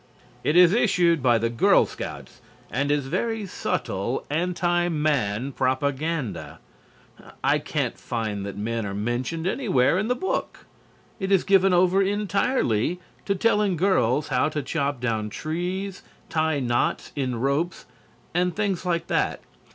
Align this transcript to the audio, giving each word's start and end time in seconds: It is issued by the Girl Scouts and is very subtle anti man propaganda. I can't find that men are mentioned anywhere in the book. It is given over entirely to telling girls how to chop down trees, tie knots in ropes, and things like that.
It 0.43 0.57
is 0.57 0.73
issued 0.73 1.21
by 1.21 1.37
the 1.37 1.51
Girl 1.51 1.85
Scouts 1.85 2.41
and 2.71 2.89
is 2.89 3.05
very 3.05 3.45
subtle 3.45 4.25
anti 4.31 4.89
man 4.89 5.51
propaganda. 5.51 6.57
I 7.43 7.59
can't 7.59 7.99
find 7.99 8.43
that 8.43 8.57
men 8.57 8.83
are 8.87 8.95
mentioned 8.95 9.45
anywhere 9.45 9.99
in 9.99 10.07
the 10.07 10.15
book. 10.15 10.65
It 11.19 11.31
is 11.31 11.43
given 11.43 11.71
over 11.71 12.01
entirely 12.01 12.99
to 13.25 13.35
telling 13.35 13.77
girls 13.77 14.29
how 14.29 14.49
to 14.49 14.63
chop 14.63 14.99
down 15.01 15.29
trees, 15.29 16.01
tie 16.29 16.59
knots 16.59 17.11
in 17.15 17.35
ropes, 17.39 17.85
and 18.33 18.55
things 18.55 18.83
like 18.87 19.05
that. 19.05 19.41